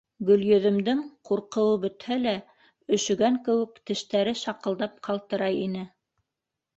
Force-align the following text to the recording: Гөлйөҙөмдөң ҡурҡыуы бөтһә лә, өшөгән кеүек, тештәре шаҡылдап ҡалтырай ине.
Гөлйөҙөмдөң 0.27 1.01
ҡурҡыуы 1.29 1.75
бөтһә 1.83 2.15
лә, 2.21 2.33
өшөгән 2.97 3.37
кеүек, 3.49 3.77
тештәре 3.91 4.33
шаҡылдап 4.41 4.97
ҡалтырай 5.09 5.61
ине. 5.67 5.85